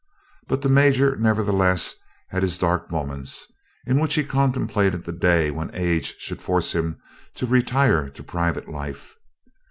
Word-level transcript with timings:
But 0.47 0.63
the 0.63 0.67
Major, 0.67 1.15
nevertheless, 1.15 1.93
had 2.29 2.41
his 2.41 2.57
dark 2.57 2.89
moments, 2.89 3.45
in 3.85 3.99
which 3.99 4.15
he 4.15 4.23
contemplated 4.23 5.03
the 5.03 5.11
day 5.11 5.51
when 5.51 5.69
age 5.75 6.15
should 6.17 6.41
force 6.41 6.73
him 6.73 6.97
to 7.35 7.45
retire 7.45 8.09
to 8.09 8.23
private 8.23 8.67
life. 8.67 9.15